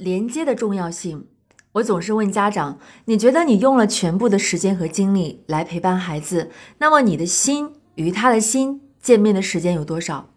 [0.00, 1.26] 连接的重要性，
[1.72, 10.30] 我总是问家长：你觉得你用了全部的时间和精力来陪伴孩子，那么你的心与他的心见面的时间有多少？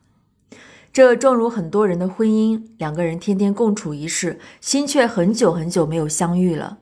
[0.91, 6.79] 这正如很多人的婚姻，两个人天天共处一室，心却很久很久没有相遇了。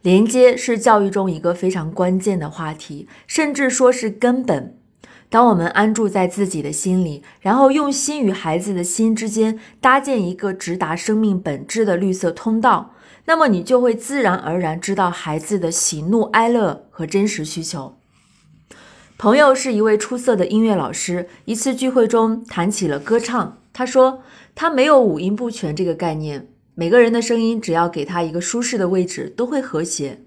[0.00, 4.78] 连接是教育中一个非常关键的话题，甚至说是根本。
[5.28, 12.94] 当我们安住在自己的心里，然后用心与孩子的心之间搭建一个直达生命本质的绿色通道，
[13.24, 17.96] 那么你就会自然而然知道孩子的喜怒哀乐和真实需求。
[19.18, 24.22] 朋友是一位出色的音乐老师，一次聚会中谈起了歌唱，他说
[24.54, 30.20] 他没有五音不全这个概念，每个人的声音只要给他一个舒适的位置，都会和谐。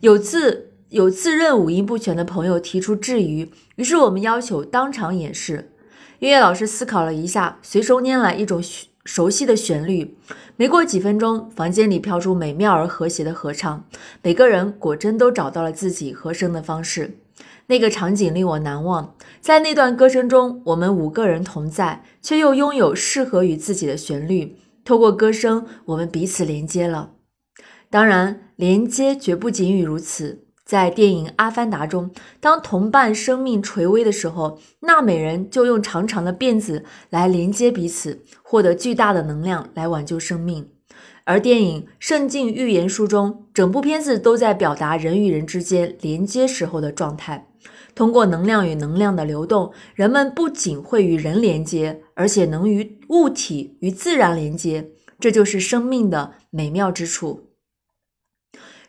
[0.00, 0.73] 有次。
[0.94, 5.72] 有自认五音不全的朋友提出质疑，于是我们要求当场演示。
[6.20, 8.62] 音乐老师思考了一下，随手拈来一种
[9.04, 10.16] 熟悉的旋律。
[10.54, 13.84] 没过几分钟，房间里飘出美妙而和谐的合唱，
[14.22, 17.18] 每个人果真都找到了自己和声的方式。
[17.66, 19.16] 那个场景令我难忘。
[19.40, 24.58] 在那段歌声中，我们五个人同在，却又拥有适合于自己的旋律。
[24.84, 27.14] 透过歌声，我们彼此连接了。
[27.90, 30.43] 当然，连接绝不仅于如此。
[30.64, 40.70] 在电影《阿凡达》中，当同伴生命垂危的时候，纳美人就用长长的辫子来连接彼此，获得巨大的能量来挽救生命。
[41.24, 47.46] 而电影《圣境预言书》中，整部片子都在表达人与人之间连接时候的状态。
[47.94, 54.90] 通过能量与能量的流动，人们不仅会与人连接，而且能与物体与自然连接。
[55.20, 57.53] 这就是生命的美妙之处。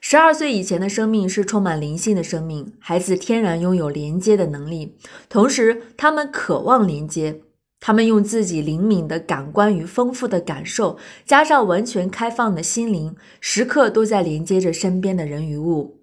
[0.08, 4.96] 十二岁以前的生命是充满灵性的生命，孩子天然拥有连接的能力，
[5.28, 7.42] 同时他们渴望连接。
[7.80, 16.02] 他们用自己灵敏的感官与丰富的感受，加上完全开放的心灵，时刻都在连接着身边的人与物。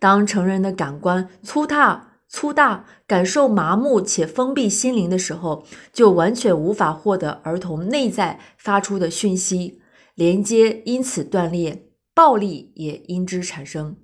[0.00, 9.80] 当成人的感官粗大、粗大，感受麻木且封闭心灵的时候，就完全无法获得儿童内在发出的讯息，
[10.16, 11.82] 连接因此断裂。
[12.14, 13.96] 暴力也因之产生，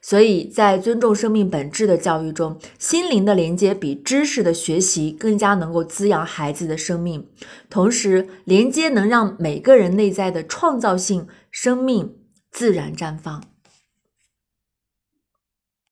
[0.00, 7.26] 所以在尊重生命本质的教育中，心灵的连接比知识的学习更加能够滋养孩子的生命。
[7.68, 12.14] 同时，连接能让每个人内在的创造性生命
[12.52, 13.42] 自然绽放。